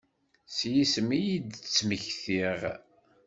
S 0.55 0.57
yisem 0.73 1.09
i 1.19 1.19
yi-d-ttmektiɣ. 1.25 2.59